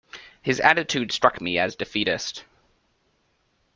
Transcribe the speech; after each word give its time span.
His 0.41 0.59
attitude 0.59 1.11
struck 1.11 1.39
me 1.41 1.59
as 1.59 1.75
defeatist. 1.75 2.43